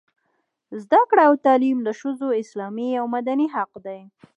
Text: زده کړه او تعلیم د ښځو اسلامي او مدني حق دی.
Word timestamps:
زده 0.81 1.01
کړه 1.09 1.23
او 1.29 1.33
تعلیم 1.45 1.77
د 1.83 1.89
ښځو 1.99 2.27
اسلامي 2.41 2.89
او 2.99 3.05
مدني 3.15 3.47
حق 3.55 3.71
دی. 3.85 4.01